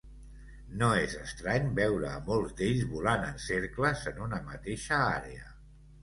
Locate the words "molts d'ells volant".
2.29-3.25